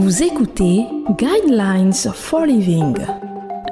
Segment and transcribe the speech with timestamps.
[0.00, 0.86] Vous écoutez
[1.18, 2.94] Guidelines for Living,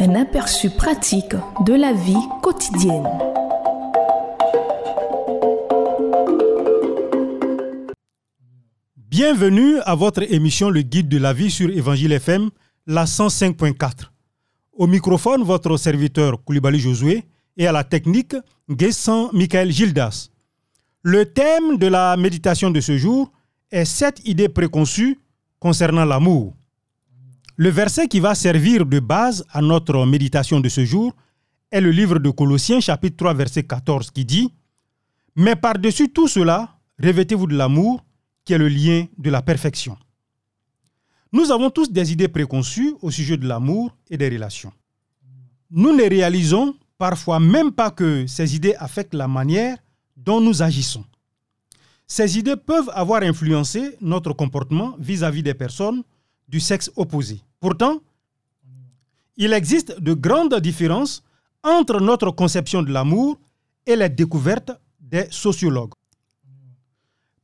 [0.01, 3.07] un aperçu pratique de la vie quotidienne.
[8.97, 12.51] Bienvenue à votre émission Le Guide de la vie sur Évangile FM,
[12.89, 14.11] la 105.4.
[14.73, 17.23] Au microphone, votre serviteur Koulibaly Josué
[17.57, 18.35] et à la technique,
[18.69, 20.31] Guessant Michael Gildas.
[21.03, 23.31] Le thème de la méditation de ce jour
[23.71, 25.21] est cette idée préconçue
[25.67, 26.55] concernant l'amour.
[27.57, 31.13] Le verset qui va servir de base à notre méditation de ce jour
[31.73, 34.45] est le livre de Colossiens chapitre 3 verset 14 qui dit⁇
[35.35, 38.05] Mais par-dessus tout cela, revêtez-vous de l'amour
[38.45, 39.99] qui est le lien de la perfection.
[41.33, 44.73] Nous avons tous des idées préconçues au sujet de l'amour et des relations.
[45.73, 49.79] Nous ne réalisons parfois même pas que ces idées affectent la manière
[50.17, 51.05] dont nous agissons.
[52.07, 56.03] Ces idées peuvent avoir influencé notre comportement vis-à-vis des personnes
[56.49, 57.41] du sexe opposé.
[57.61, 58.01] Pourtant,
[59.37, 61.23] il existe de grandes différences
[61.63, 63.39] entre notre conception de l'amour
[63.85, 65.93] et les découvertes des sociologues.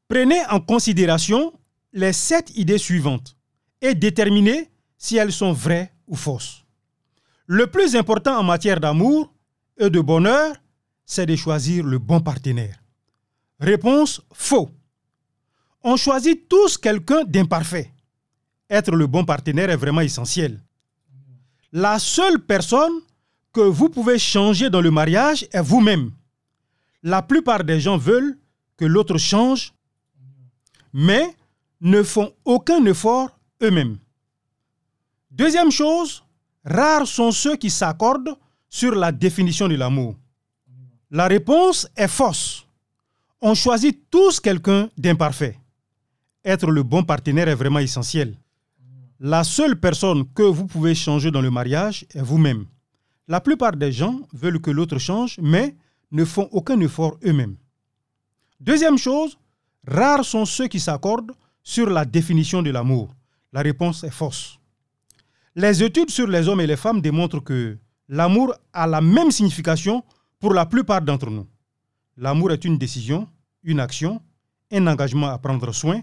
[0.09, 1.53] Prenez en considération
[1.93, 3.37] les sept idées suivantes
[3.81, 6.65] et déterminez si elles sont vraies ou fausses.
[7.47, 9.33] Le plus important en matière d'amour
[9.77, 10.55] et de bonheur,
[11.05, 12.82] c'est de choisir le bon partenaire.
[13.63, 14.73] Réponse faux.
[15.85, 17.93] On choisit tous quelqu'un d'imparfait.
[18.69, 20.61] Être le bon partenaire est vraiment essentiel.
[21.71, 22.93] La seule personne
[23.53, 26.11] que vous pouvez changer dans le mariage est vous-même.
[27.05, 28.37] La plupart des gens veulent
[28.77, 29.73] que l'autre change,
[30.93, 31.33] mais
[31.81, 33.31] ne font aucun effort
[33.63, 33.99] eux-mêmes.
[35.31, 36.25] Deuxième chose,
[36.65, 38.37] rares sont ceux qui s'accordent
[38.69, 40.17] sur la définition de l'amour.
[41.13, 42.67] La réponse est fausse
[43.43, 45.59] on choisit tous quelqu'un d'imparfait.
[46.45, 48.37] Être le bon partenaire est vraiment essentiel.
[49.19, 52.67] La seule personne que vous pouvez changer dans le mariage est vous-même.
[53.27, 55.75] La plupart des gens veulent que l'autre change, mais
[56.13, 57.57] ne font aucun effort eux-mêmes.
[58.61, 59.37] Deuxième chose,
[59.87, 61.33] rares sont ceux qui s'accordent
[61.65, 63.13] sur la définition de l'amour.
[63.53, 64.59] La réponse est fausse.
[65.57, 67.77] Les études sur les hommes et les femmes démontrent que
[68.09, 70.05] l'amour a la même signification
[70.39, 71.47] pour la plupart d'entre nous.
[72.17, 73.27] L'amour est une décision,
[73.63, 74.21] une action,
[74.71, 76.03] un engagement à prendre soin,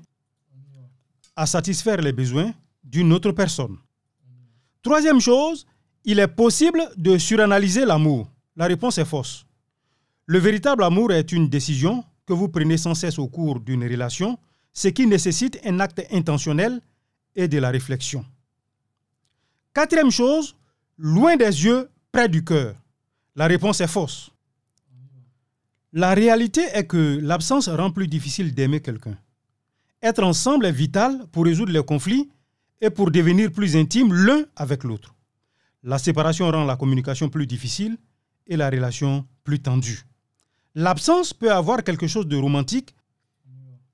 [1.36, 2.54] à satisfaire les besoins
[2.84, 3.78] d'une autre personne.
[4.82, 5.66] Troisième chose,
[6.06, 8.32] il est possible de suranalyser l'amour.
[8.56, 9.46] La réponse est fausse.
[10.26, 14.38] Le véritable amour est une décision que vous prenez sans cesse au cours d'une relation,
[14.74, 16.80] ce qui nécessite un acte intentionnel
[17.36, 18.26] et de la réflexion.
[19.74, 20.56] Quatrième chose,
[20.98, 22.76] loin des yeux, près du cœur.
[23.36, 24.32] La réponse est fausse.
[25.92, 29.18] La réalité est que l'absence rend plus difficile d'aimer quelqu'un.
[30.04, 32.30] Être ensemble est vital pour résoudre les conflits
[32.80, 35.16] et pour devenir plus intimes l'un avec l'autre.
[35.84, 37.98] La séparation rend la communication plus difficile
[38.46, 40.02] et la relation plus tendue.
[40.76, 42.96] L'absence peut avoir quelque chose de romantique,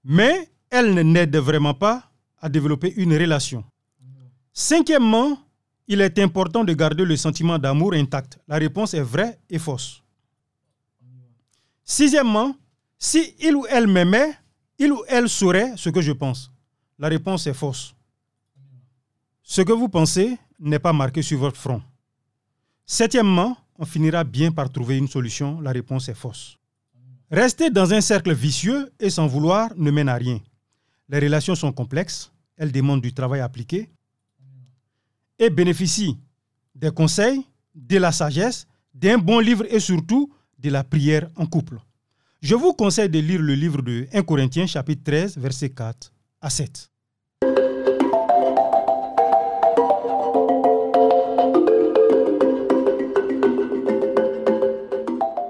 [0.03, 3.63] mais elle n'aide vraiment pas à développer une relation.
[4.51, 5.39] Cinquièmement,
[5.87, 8.39] il est important de garder le sentiment d'amour intact.
[8.47, 10.04] La réponse est vraie et fausse.
[11.85, 12.55] Sixièmement,
[12.97, 14.33] si il ou elle m'aimait,
[14.79, 16.51] il ou elle saurait ce que je pense.
[16.97, 17.95] La réponse est fausse.
[19.43, 21.81] Ce que vous pensez n'est pas marqué sur votre front.
[22.87, 25.61] Septièmement, on finira bien par trouver une solution.
[25.61, 26.57] La réponse est fausse.
[27.29, 30.39] Rester dans un cercle vicieux et sans vouloir ne mène à rien.
[31.09, 33.89] Les relations sont complexes, elles demandent du travail appliqué
[35.37, 36.17] et bénéficient
[36.73, 41.77] des conseils, de la sagesse, d'un bon livre et surtout de la prière en couple.
[42.41, 46.11] Je vous conseille de lire le livre de 1 Corinthiens chapitre 13 verset 4
[46.41, 46.91] à 7.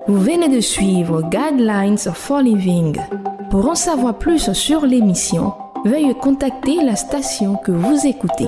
[0.07, 2.96] Vous venez de suivre Guidelines for Living.
[3.50, 5.54] Pour en savoir plus sur l'émission,
[5.84, 8.48] veuillez contacter la station que vous écoutez.